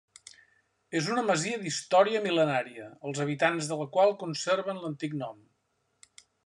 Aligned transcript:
És 0.99 1.09
una 1.15 1.23
masia 1.27 1.59
d'història 1.65 2.23
mil·lenària, 2.25 2.89
els 3.11 3.23
habitants 3.27 3.71
de 3.73 3.81
la 3.83 3.89
qual 3.99 4.19
conserven 4.25 4.85
l'antic 4.87 5.19
nom. 5.25 5.43